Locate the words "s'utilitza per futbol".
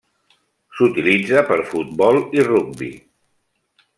0.77-2.19